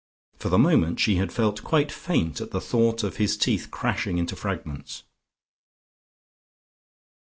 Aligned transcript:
For 0.39 0.49
the 0.49 0.57
moment 0.57 0.99
she 0.99 1.17
had 1.17 1.31
felt 1.31 1.63
quite 1.63 1.91
faint 1.91 2.41
at 2.41 2.49
the 2.49 2.59
thought 2.59 3.03
of 3.03 3.17
his 3.17 3.37
teeth 3.37 3.69
crashing 3.69 4.17
into 4.17 4.35
fragments.... 4.35 5.03